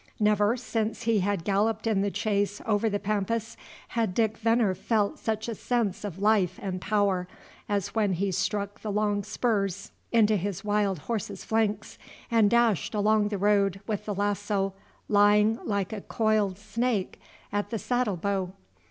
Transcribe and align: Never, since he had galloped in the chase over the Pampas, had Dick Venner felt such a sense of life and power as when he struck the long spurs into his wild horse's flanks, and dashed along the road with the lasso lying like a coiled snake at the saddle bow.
Never, 0.19 0.57
since 0.57 1.03
he 1.03 1.19
had 1.19 1.43
galloped 1.43 1.85
in 1.85 2.01
the 2.01 2.09
chase 2.09 2.59
over 2.65 2.89
the 2.89 2.97
Pampas, 2.97 3.55
had 3.89 4.15
Dick 4.15 4.35
Venner 4.35 4.73
felt 4.73 5.19
such 5.19 5.47
a 5.47 5.53
sense 5.53 6.03
of 6.03 6.17
life 6.17 6.57
and 6.59 6.81
power 6.81 7.27
as 7.69 7.89
when 7.93 8.13
he 8.13 8.31
struck 8.31 8.81
the 8.81 8.91
long 8.91 9.23
spurs 9.23 9.91
into 10.11 10.37
his 10.37 10.63
wild 10.65 10.97
horse's 10.97 11.43
flanks, 11.45 11.99
and 12.31 12.49
dashed 12.49 12.95
along 12.95 13.27
the 13.27 13.37
road 13.37 13.79
with 13.85 14.05
the 14.05 14.15
lasso 14.15 14.73
lying 15.07 15.59
like 15.65 15.93
a 15.93 16.01
coiled 16.01 16.57
snake 16.57 17.21
at 17.53 17.69
the 17.69 17.77
saddle 17.77 18.17
bow. 18.17 18.51